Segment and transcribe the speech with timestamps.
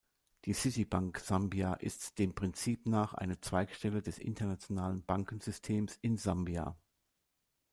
[0.45, 6.75] Die Citibank Zambia ist dem Prinzip nach eine Zweigstelle des internationalen Bankensystems in Sambia.